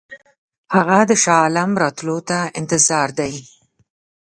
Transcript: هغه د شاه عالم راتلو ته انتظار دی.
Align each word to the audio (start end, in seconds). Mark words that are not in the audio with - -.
هغه 0.75 0.99
د 1.09 1.11
شاه 1.23 1.41
عالم 1.43 1.71
راتلو 1.83 2.17
ته 2.29 2.37
انتظار 2.59 3.09
دی. 3.19 3.33